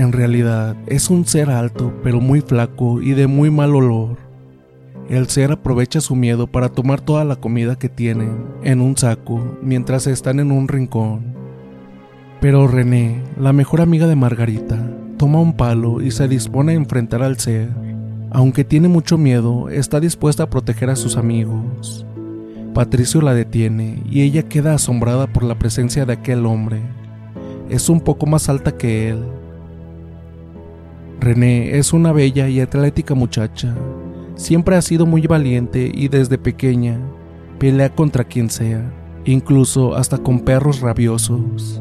En 0.00 0.12
realidad 0.12 0.76
es 0.86 1.10
un 1.10 1.26
ser 1.26 1.50
alto, 1.50 1.92
pero 2.02 2.22
muy 2.22 2.40
flaco 2.40 3.02
y 3.02 3.10
de 3.10 3.26
muy 3.26 3.50
mal 3.50 3.74
olor. 3.74 4.16
El 5.10 5.28
ser 5.28 5.52
aprovecha 5.52 6.00
su 6.00 6.16
miedo 6.16 6.46
para 6.46 6.70
tomar 6.70 7.02
toda 7.02 7.22
la 7.26 7.36
comida 7.36 7.76
que 7.76 7.90
tienen 7.90 8.46
en 8.62 8.80
un 8.80 8.96
saco 8.96 9.58
mientras 9.60 10.06
están 10.06 10.40
en 10.40 10.52
un 10.52 10.68
rincón. 10.68 11.34
Pero 12.40 12.66
René, 12.66 13.22
la 13.38 13.52
mejor 13.52 13.82
amiga 13.82 14.06
de 14.06 14.16
Margarita, 14.16 14.78
toma 15.18 15.38
un 15.38 15.52
palo 15.52 16.00
y 16.00 16.12
se 16.12 16.28
dispone 16.28 16.72
a 16.72 16.76
enfrentar 16.76 17.22
al 17.22 17.38
ser. 17.38 17.68
Aunque 18.30 18.64
tiene 18.64 18.88
mucho 18.88 19.18
miedo, 19.18 19.68
está 19.68 20.00
dispuesta 20.00 20.44
a 20.44 20.48
proteger 20.48 20.88
a 20.88 20.96
sus 20.96 21.18
amigos. 21.18 22.06
Patricio 22.72 23.20
la 23.20 23.34
detiene 23.34 24.02
y 24.10 24.22
ella 24.22 24.44
queda 24.44 24.72
asombrada 24.72 25.26
por 25.26 25.42
la 25.42 25.58
presencia 25.58 26.06
de 26.06 26.14
aquel 26.14 26.46
hombre. 26.46 26.80
Es 27.68 27.90
un 27.90 28.00
poco 28.00 28.24
más 28.24 28.48
alta 28.48 28.78
que 28.78 29.10
él. 29.10 29.39
René 31.20 31.78
es 31.78 31.92
una 31.92 32.12
bella 32.12 32.48
y 32.48 32.60
atlética 32.60 33.14
muchacha. 33.14 33.74
Siempre 34.34 34.76
ha 34.76 34.82
sido 34.82 35.06
muy 35.06 35.26
valiente 35.26 35.90
y 35.92 36.08
desde 36.08 36.38
pequeña 36.38 36.98
pelea 37.58 37.94
contra 37.94 38.24
quien 38.24 38.50
sea, 38.50 38.92
incluso 39.24 39.94
hasta 39.94 40.18
con 40.18 40.40
perros 40.40 40.80
rabiosos. 40.80 41.80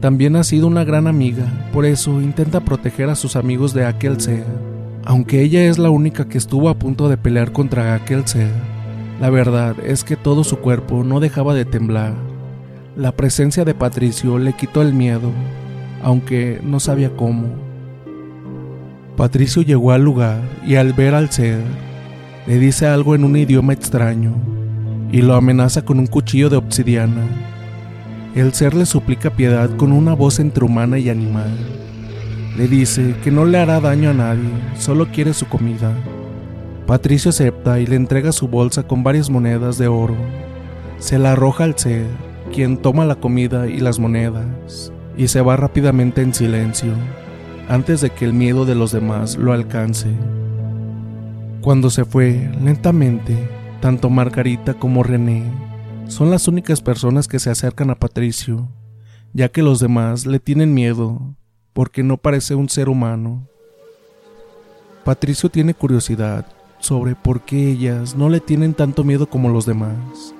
También 0.00 0.36
ha 0.36 0.44
sido 0.44 0.66
una 0.66 0.84
gran 0.84 1.06
amiga, 1.06 1.68
por 1.72 1.84
eso 1.84 2.20
intenta 2.20 2.60
proteger 2.60 3.10
a 3.10 3.16
sus 3.16 3.36
amigos 3.36 3.74
de 3.74 3.84
aquel 3.84 4.20
ser 4.20 4.44
aunque 5.04 5.42
ella 5.42 5.64
es 5.64 5.78
la 5.78 5.90
única 5.90 6.28
que 6.28 6.38
estuvo 6.38 6.68
a 6.68 6.78
punto 6.78 7.08
de 7.08 7.16
pelear 7.16 7.52
contra 7.52 7.94
aquel 7.94 8.26
ser, 8.26 8.50
la 9.20 9.30
verdad 9.30 9.76
es 9.84 10.04
que 10.04 10.16
todo 10.16 10.44
su 10.44 10.58
cuerpo 10.58 11.04
no 11.04 11.20
dejaba 11.20 11.54
de 11.54 11.64
temblar. 11.64 12.14
La 12.96 13.12
presencia 13.12 13.64
de 13.64 13.74
Patricio 13.74 14.38
le 14.38 14.52
quitó 14.52 14.82
el 14.82 14.92
miedo, 14.92 15.30
aunque 16.02 16.60
no 16.62 16.80
sabía 16.80 17.10
cómo. 17.16 17.48
Patricio 19.20 19.60
llegó 19.60 19.92
al 19.92 20.02
lugar 20.02 20.40
y 20.66 20.76
al 20.76 20.94
ver 20.94 21.14
al 21.14 21.30
ser, 21.30 21.60
le 22.46 22.58
dice 22.58 22.86
algo 22.86 23.14
en 23.14 23.22
un 23.22 23.36
idioma 23.36 23.74
extraño 23.74 24.32
y 25.12 25.20
lo 25.20 25.34
amenaza 25.34 25.82
con 25.82 25.98
un 25.98 26.06
cuchillo 26.06 26.48
de 26.48 26.56
obsidiana. 26.56 27.28
El 28.34 28.54
ser 28.54 28.72
le 28.72 28.86
suplica 28.86 29.28
piedad 29.28 29.76
con 29.76 29.92
una 29.92 30.14
voz 30.14 30.40
entre 30.40 30.64
humana 30.64 30.98
y 30.98 31.10
animal. 31.10 31.54
Le 32.56 32.66
dice 32.66 33.14
que 33.22 33.30
no 33.30 33.44
le 33.44 33.58
hará 33.58 33.78
daño 33.78 34.08
a 34.08 34.14
nadie, 34.14 34.48
solo 34.78 35.08
quiere 35.08 35.34
su 35.34 35.46
comida. 35.46 35.92
Patricio 36.86 37.28
acepta 37.28 37.78
y 37.78 37.86
le 37.86 37.96
entrega 37.96 38.32
su 38.32 38.48
bolsa 38.48 38.84
con 38.84 39.02
varias 39.02 39.28
monedas 39.28 39.76
de 39.76 39.88
oro. 39.88 40.16
Se 40.96 41.18
la 41.18 41.32
arroja 41.32 41.64
al 41.64 41.78
ser, 41.78 42.06
quien 42.54 42.78
toma 42.78 43.04
la 43.04 43.16
comida 43.16 43.66
y 43.66 43.80
las 43.80 43.98
monedas, 43.98 44.94
y 45.14 45.28
se 45.28 45.42
va 45.42 45.58
rápidamente 45.58 46.22
en 46.22 46.32
silencio, 46.32 46.94
antes 47.70 48.00
de 48.00 48.10
que 48.10 48.24
el 48.24 48.32
miedo 48.32 48.64
de 48.64 48.74
los 48.74 48.90
demás 48.90 49.36
lo 49.36 49.52
alcance. 49.52 50.08
Cuando 51.60 51.88
se 51.88 52.04
fue, 52.04 52.50
lentamente, 52.60 53.48
tanto 53.80 54.10
Margarita 54.10 54.74
como 54.74 55.04
René 55.04 55.44
son 56.08 56.30
las 56.30 56.48
únicas 56.48 56.80
personas 56.80 57.28
que 57.28 57.38
se 57.38 57.48
acercan 57.48 57.90
a 57.90 57.94
Patricio, 57.94 58.66
ya 59.34 59.50
que 59.50 59.62
los 59.62 59.78
demás 59.78 60.26
le 60.26 60.40
tienen 60.40 60.74
miedo 60.74 61.36
porque 61.72 62.02
no 62.02 62.16
parece 62.16 62.56
un 62.56 62.68
ser 62.68 62.88
humano. 62.88 63.46
Patricio 65.04 65.48
tiene 65.48 65.72
curiosidad 65.72 66.46
sobre 66.80 67.14
por 67.14 67.42
qué 67.42 67.70
ellas 67.70 68.16
no 68.16 68.28
le 68.30 68.40
tienen 68.40 68.74
tanto 68.74 69.04
miedo 69.04 69.30
como 69.30 69.48
los 69.48 69.64
demás. 69.64 70.34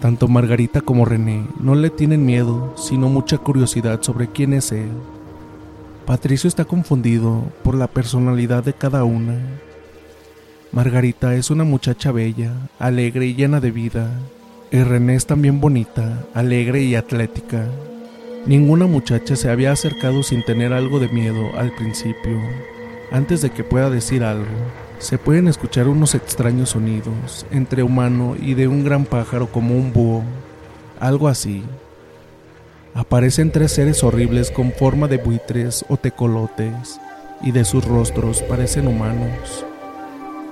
Tanto 0.00 0.26
Margarita 0.26 0.80
como 0.80 1.04
René 1.04 1.46
no 1.60 1.74
le 1.74 1.90
tienen 1.90 2.24
miedo, 2.24 2.72
sino 2.78 3.10
mucha 3.10 3.36
curiosidad 3.36 4.00
sobre 4.00 4.28
quién 4.28 4.54
es 4.54 4.72
él. 4.72 4.88
Patricio 6.12 6.46
está 6.46 6.66
confundido 6.66 7.42
por 7.64 7.74
la 7.74 7.86
personalidad 7.86 8.62
de 8.62 8.74
cada 8.74 9.02
una. 9.02 9.34
Margarita 10.70 11.34
es 11.36 11.50
una 11.50 11.64
muchacha 11.64 12.12
bella, 12.12 12.52
alegre 12.78 13.24
y 13.24 13.34
llena 13.34 13.60
de 13.60 13.70
vida. 13.70 14.10
Y 14.70 14.82
René 14.82 15.14
es 15.14 15.24
también 15.24 15.58
bonita, 15.58 16.22
alegre 16.34 16.82
y 16.82 16.96
atlética. 16.96 17.66
Ninguna 18.44 18.86
muchacha 18.86 19.36
se 19.36 19.48
había 19.48 19.72
acercado 19.72 20.22
sin 20.22 20.44
tener 20.44 20.74
algo 20.74 20.98
de 20.98 21.08
miedo 21.08 21.48
al 21.56 21.74
principio. 21.74 22.38
Antes 23.10 23.40
de 23.40 23.48
que 23.48 23.64
pueda 23.64 23.88
decir 23.88 24.22
algo, 24.22 24.52
se 24.98 25.16
pueden 25.16 25.48
escuchar 25.48 25.88
unos 25.88 26.14
extraños 26.14 26.68
sonidos, 26.68 27.46
entre 27.50 27.82
humano 27.82 28.36
y 28.38 28.52
de 28.52 28.68
un 28.68 28.84
gran 28.84 29.06
pájaro 29.06 29.50
como 29.50 29.74
un 29.76 29.94
búho, 29.94 30.24
algo 31.00 31.28
así. 31.28 31.62
Aparecen 32.94 33.50
tres 33.50 33.72
seres 33.72 34.04
horribles 34.04 34.50
con 34.50 34.72
forma 34.72 35.08
de 35.08 35.18
buitres 35.18 35.84
o 35.88 35.96
tecolotes, 35.96 37.00
y 37.42 37.52
de 37.52 37.64
sus 37.64 37.84
rostros 37.84 38.42
parecen 38.42 38.86
humanos. 38.86 39.64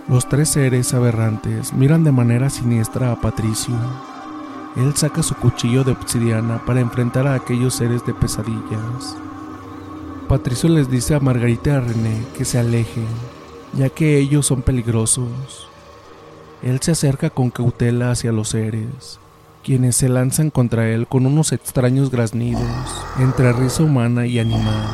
Los 0.08 0.28
tres 0.28 0.48
seres 0.48 0.92
aberrantes 0.94 1.72
miran 1.72 2.02
de 2.02 2.12
manera 2.12 2.50
siniestra 2.50 3.12
a 3.12 3.20
Patricio, 3.20 3.76
él 4.76 4.94
saca 4.96 5.22
su 5.22 5.34
cuchillo 5.34 5.82
de 5.82 5.92
obsidiana 5.92 6.64
para 6.64 6.80
enfrentar 6.80 7.26
a 7.26 7.34
aquellos 7.34 7.74
seres 7.74 8.06
de 8.06 8.14
pesadillas. 8.14 9.16
Patricio 10.28 10.68
les 10.68 10.88
dice 10.88 11.14
a 11.14 11.20
Margarita 11.20 11.70
y 11.70 11.72
a 11.72 11.80
René 11.80 12.24
que 12.36 12.44
se 12.44 12.58
alejen, 12.58 13.06
ya 13.72 13.88
que 13.88 14.18
ellos 14.18 14.46
son 14.46 14.62
peligrosos. 14.62 15.68
Él 16.62 16.80
se 16.80 16.92
acerca 16.92 17.30
con 17.30 17.50
cautela 17.50 18.12
hacia 18.12 18.30
los 18.30 18.50
seres, 18.50 19.18
quienes 19.62 19.96
se 19.96 20.08
lanzan 20.08 20.50
contra 20.50 20.88
él 20.88 21.06
con 21.06 21.26
unos 21.26 21.52
extraños 21.52 22.10
graznidos 22.10 22.62
entre 23.18 23.52
risa 23.52 23.82
humana 23.82 24.26
y 24.26 24.38
animal. 24.38 24.86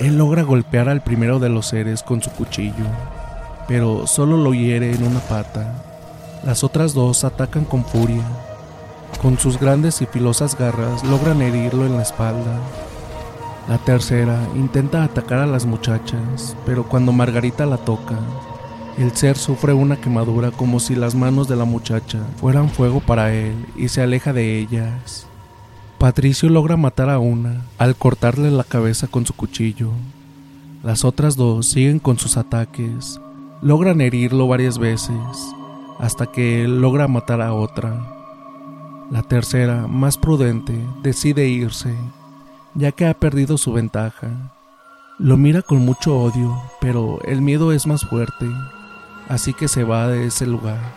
Él 0.00 0.18
logra 0.18 0.42
golpear 0.42 0.88
al 0.88 1.02
primero 1.02 1.38
de 1.38 1.48
los 1.48 1.66
seres 1.66 2.02
con 2.02 2.22
su 2.22 2.30
cuchillo, 2.30 2.84
pero 3.68 4.06
solo 4.06 4.36
lo 4.36 4.52
hiere 4.52 4.92
en 4.92 5.04
una 5.04 5.20
pata. 5.20 5.82
Las 6.44 6.64
otras 6.64 6.92
dos 6.92 7.24
atacan 7.24 7.64
con 7.64 7.84
furia. 7.84 8.24
Con 9.20 9.38
sus 9.38 9.60
grandes 9.60 10.02
y 10.02 10.06
filosas 10.06 10.58
garras 10.58 11.04
logran 11.04 11.40
herirlo 11.40 11.86
en 11.86 11.96
la 11.96 12.02
espalda. 12.02 12.58
La 13.68 13.78
tercera 13.78 14.36
intenta 14.56 15.04
atacar 15.04 15.38
a 15.38 15.46
las 15.46 15.66
muchachas, 15.66 16.56
pero 16.66 16.82
cuando 16.82 17.12
Margarita 17.12 17.64
la 17.64 17.76
toca, 17.76 18.18
el 18.98 19.12
ser 19.12 19.38
sufre 19.38 19.72
una 19.72 19.96
quemadura 19.96 20.50
como 20.50 20.78
si 20.78 20.94
las 20.94 21.14
manos 21.14 21.48
de 21.48 21.56
la 21.56 21.64
muchacha 21.64 22.20
fueran 22.36 22.68
fuego 22.68 23.00
para 23.00 23.32
él 23.32 23.54
y 23.76 23.88
se 23.88 24.02
aleja 24.02 24.32
de 24.32 24.58
ellas. 24.58 25.26
Patricio 25.98 26.48
logra 26.48 26.76
matar 26.76 27.08
a 27.10 27.18
una 27.18 27.62
al 27.78 27.96
cortarle 27.96 28.50
la 28.50 28.64
cabeza 28.64 29.06
con 29.06 29.24
su 29.24 29.34
cuchillo. 29.34 29.90
Las 30.82 31.04
otras 31.04 31.36
dos 31.36 31.68
siguen 31.68 32.00
con 32.00 32.18
sus 32.18 32.36
ataques, 32.36 33.20
logran 33.62 34.00
herirlo 34.00 34.48
varias 34.48 34.78
veces, 34.78 35.14
hasta 36.00 36.26
que 36.26 36.64
él 36.64 36.80
logra 36.80 37.06
matar 37.06 37.40
a 37.40 37.54
otra. 37.54 37.94
La 39.10 39.22
tercera, 39.22 39.86
más 39.86 40.18
prudente, 40.18 40.74
decide 41.02 41.46
irse, 41.46 41.94
ya 42.74 42.90
que 42.90 43.06
ha 43.06 43.14
perdido 43.14 43.56
su 43.56 43.72
ventaja. 43.72 44.52
Lo 45.18 45.36
mira 45.36 45.62
con 45.62 45.78
mucho 45.84 46.18
odio, 46.18 46.60
pero 46.80 47.20
el 47.24 47.42
miedo 47.42 47.70
es 47.70 47.86
más 47.86 48.02
fuerte, 48.02 48.46
así 49.32 49.54
que 49.54 49.66
se 49.66 49.82
va 49.82 50.08
de 50.08 50.26
ese 50.26 50.46
lugar. 50.46 50.94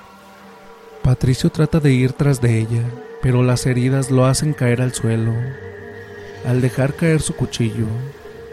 Patricio 1.02 1.50
trata 1.50 1.80
de 1.80 1.94
ir 1.94 2.12
tras 2.12 2.42
de 2.42 2.60
ella, 2.60 2.84
pero 3.22 3.44
las 3.44 3.66
heridas 3.66 4.12
lo 4.12 4.26
hacen 4.26 4.52
caer 4.52 4.82
al 4.82 4.94
suelo. 4.94 5.32
Al 6.46 6.60
dejar 6.60 6.96
caer 6.96 7.22
su 7.22 7.34
cuchillo, 7.34 7.88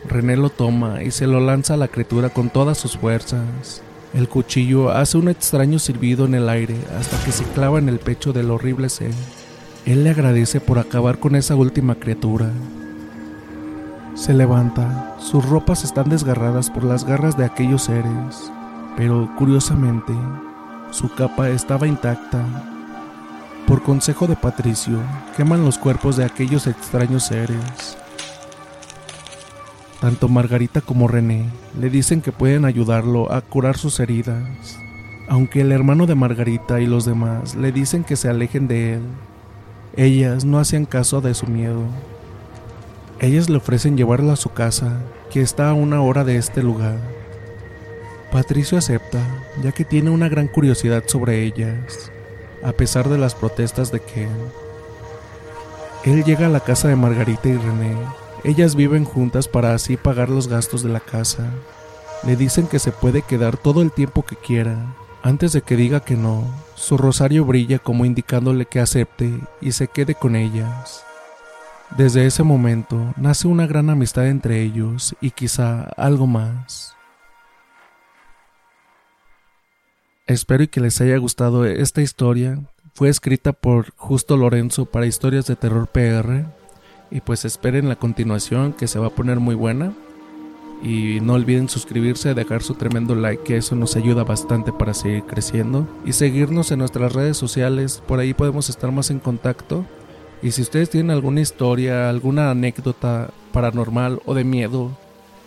René 0.09 0.37
lo 0.37 0.51
toma 0.51 1.03
y 1.03 1.11
se 1.11 1.27
lo 1.27 1.40
lanza 1.40 1.75
a 1.75 1.77
la 1.77 1.88
criatura 1.88 2.29
con 2.29 2.49
todas 2.49 2.79
sus 2.79 2.97
fuerzas. 2.97 3.83
El 4.14 4.29
cuchillo 4.29 4.90
hace 4.90 5.18
un 5.18 5.29
extraño 5.29 5.81
silbido 5.81 6.27
en 6.27 6.35
el 6.35 6.49
aire 6.49 6.77
hasta 6.97 7.23
que 7.25 7.33
se 7.33 7.45
clava 7.45 7.81
en 7.81 7.88
el 7.88 7.99
pecho 7.99 8.33
del 8.33 8.53
horrible 8.53 8.88
ser. 8.88 9.12
Él 9.85 10.05
le 10.05 10.11
agradece 10.11 10.61
por 10.61 10.79
acabar 10.79 11.18
con 11.18 11.35
esa 11.35 11.57
última 11.57 11.97
criatura. 11.97 12.51
Se 14.14 14.33
levanta, 14.33 15.16
sus 15.18 15.45
ropas 15.45 15.83
están 15.83 16.09
desgarradas 16.09 16.71
por 16.71 16.85
las 16.85 17.05
garras 17.05 17.37
de 17.37 17.47
aquellos 17.47 17.85
seres, 17.85 18.53
pero 18.97 19.31
curiosamente, 19.37 20.13
su 20.91 21.13
capa 21.15 21.49
estaba 21.49 21.87
intacta. 21.87 22.45
Por 23.67 23.83
consejo 23.83 24.27
de 24.27 24.37
Patricio, 24.37 24.99
queman 25.37 25.65
los 25.65 25.79
cuerpos 25.79 26.17
de 26.17 26.25
aquellos 26.25 26.67
extraños 26.67 27.25
seres. 27.25 27.97
Tanto 30.01 30.29
Margarita 30.29 30.81
como 30.81 31.07
René 31.07 31.47
le 31.79 31.89
dicen 31.89 32.23
que 32.23 32.33
pueden 32.33 32.65
ayudarlo 32.65 33.33
a 33.33 33.41
curar 33.41 33.79
sus 33.79 34.01
heridas, 34.01 34.79
aunque 35.29 35.61
el 35.61 35.71
hermano 35.71 36.07
de 36.07 36.17
Margarita 36.17 36.81
y 36.81 36.87
los 36.87 37.05
demás 37.05 37.55
le 37.55 37.71
dicen 37.71 38.03
que 38.03 38.17
se 38.17 38.29
alejen 38.29 38.67
de 38.67 38.95
él. 38.95 39.03
Ellas 39.97 40.45
no 40.45 40.59
hacían 40.59 40.87
caso 40.87 41.21
de 41.21 41.35
su 41.35 41.47
miedo. 41.47 41.85
Ellas 43.21 43.49
le 43.49 43.59
ofrecen 43.59 43.97
llevarla 43.97 44.33
a 44.33 44.37
su 44.37 44.51
casa, 44.51 45.01
que 45.31 45.41
está 45.41 45.71
a 45.71 45.75
una 45.75 46.03
hora 46.03 46.25
de 46.25 46.37
este 46.37 46.63
lugar. 46.63 47.22
Patricio 48.33 48.79
acepta, 48.79 49.21
ya 49.62 49.71
que 49.71 49.85
tiene 49.85 50.11
una 50.11 50.29
gran 50.29 50.49
curiosidad 50.49 51.05
sobre 51.07 51.45
ellas, 51.45 52.11
a 52.64 52.73
pesar 52.73 53.09
de 53.09 53.18
las 53.18 53.35
protestas 53.35 53.92
de 53.92 54.01
Ken. 54.01 54.31
Él 56.05 56.25
llega 56.25 56.47
a 56.47 56.51
la 56.51 56.61
casa 56.61 56.88
de 56.88 56.97
Margarita 56.97 57.49
y 57.49 57.57
René 57.57 57.95
ellas 58.45 58.75
viven 58.75 59.05
juntas 59.05 59.47
para 59.47 59.73
así 59.73 59.97
pagar 59.97 60.29
los 60.29 60.49
gastos 60.49 60.83
de 60.83 60.88
la 60.88 60.99
casa. 60.99 61.49
Le 62.25 62.35
dicen 62.35 62.66
que 62.66 62.81
se 62.81 62.90
puede 62.90 63.23
quedar 63.23 63.57
todo 63.57 63.83
el 63.83 63.92
tiempo 63.92 64.25
que 64.25 64.35
quiera. 64.35 64.95
Antes 65.23 65.53
de 65.53 65.62
que 65.62 65.77
diga 65.77 66.01
que 66.01 66.16
no, 66.16 66.45
su 66.75 66.97
rosario 66.97 67.45
brilla 67.45 67.79
como 67.79 68.05
indicándole 68.05 68.66
que 68.66 68.81
acepte 68.81 69.38
y 69.61 69.73
se 69.73 69.87
quede 69.87 70.16
con 70.16 70.35
ellas. 70.35 71.05
Desde 71.97 72.27
ese 72.27 72.42
momento 72.42 73.14
nace 73.16 73.47
una 73.47 73.68
gran 73.68 73.90
amistad 73.90 74.27
entre 74.27 74.61
ellos 74.61 75.14
y 75.21 75.31
quizá 75.31 75.85
algo 75.97 76.27
más. 76.27 76.97
Espero 80.29 80.63
y 80.63 80.69
que 80.69 80.81
les 80.81 81.01
haya 81.01 81.17
gustado 81.17 81.65
esta 81.65 82.01
historia. 82.01 82.61
Fue 82.95 83.09
escrita 83.09 83.53
por 83.53 83.91
Justo 83.97 84.37
Lorenzo 84.37 84.87
para 84.87 85.07
Historias 85.07 85.47
de 85.47 85.57
Terror 85.57 85.89
PR 85.89 86.45
y 87.11 87.21
pues 87.23 87.45
esperen 87.45 87.89
la 87.89 87.97
continuación 87.97 88.73
que 88.73 88.87
se 88.87 89.01
va 89.01 89.09
a 89.09 89.15
poner 89.15 89.41
muy 89.41 89.57
buena. 89.57 89.93
Y 90.81 91.19
no 91.21 91.35
olviden 91.35 91.69
suscribirse, 91.69 92.35
dejar 92.35 92.63
su 92.63 92.75
tremendo 92.75 93.17
like, 93.17 93.43
que 93.43 93.57
eso 93.57 93.75
nos 93.75 93.97
ayuda 93.97 94.23
bastante 94.23 94.73
para 94.73 94.95
seguir 94.95 95.25
creciendo. 95.25 95.89
Y 96.05 96.13
seguirnos 96.13 96.71
en 96.71 96.79
nuestras 96.79 97.13
redes 97.13 97.37
sociales, 97.37 98.01
por 98.07 98.21
ahí 98.21 98.33
podemos 98.33 98.69
estar 98.71 98.93
más 98.93 99.11
en 99.11 99.19
contacto. 99.19 99.85
Y 100.41 100.53
si 100.53 100.63
ustedes 100.63 100.89
tienen 100.89 101.11
alguna 101.11 101.41
historia, 101.41 102.09
alguna 102.09 102.51
anécdota 102.51 103.31
paranormal 103.53 104.21
o 104.25 104.35
de 104.35 104.45
miedo 104.45 104.97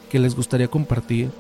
que 0.10 0.20
les 0.20 0.36
gustaría 0.36 0.68
compartir, 0.68 1.32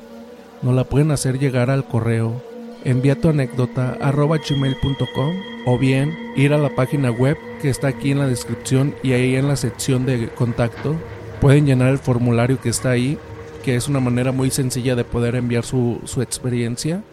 nos 0.61 0.73
la 0.73 0.85
pueden 0.85 1.11
hacer 1.11 1.37
llegar 1.37 1.69
al 1.69 1.85
correo 1.85 2.41
envía 2.85 3.19
tu 3.19 3.29
anécdota 3.29 3.97
arroba 3.99 4.37
gmail.com 4.37 5.35
o 5.65 5.77
bien 5.77 6.17
ir 6.35 6.53
a 6.53 6.57
la 6.57 6.69
página 6.69 7.11
web 7.11 7.37
que 7.61 7.69
está 7.69 7.89
aquí 7.89 8.11
en 8.11 8.19
la 8.19 8.27
descripción 8.27 8.95
y 9.03 9.13
ahí 9.13 9.35
en 9.35 9.47
la 9.47 9.55
sección 9.55 10.05
de 10.05 10.29
contacto 10.29 10.95
pueden 11.41 11.65
llenar 11.65 11.89
el 11.89 11.97
formulario 11.97 12.61
que 12.61 12.69
está 12.69 12.91
ahí, 12.91 13.17
que 13.63 13.75
es 13.75 13.87
una 13.87 13.99
manera 13.99 14.31
muy 14.31 14.51
sencilla 14.51 14.95
de 14.95 15.03
poder 15.03 15.35
enviar 15.35 15.65
su, 15.65 15.99
su 16.05 16.21
experiencia 16.21 17.03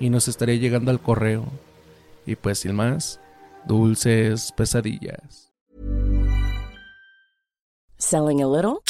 y 0.00 0.08
nos 0.08 0.28
estaría 0.28 0.56
llegando 0.56 0.90
al 0.90 1.00
correo. 1.00 1.44
Y 2.24 2.36
pues 2.36 2.60
sin 2.60 2.74
más, 2.74 3.20
dulces 3.66 4.52
pesadillas. 4.56 5.52
Selling 7.98 8.42
a 8.42 8.46
little 8.46 8.82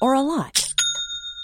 or 0.00 0.14
a 0.14 0.22
lot? 0.22 0.63